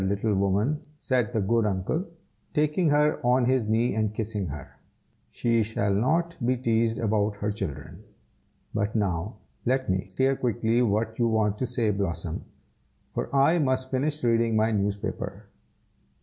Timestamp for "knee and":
3.67-4.15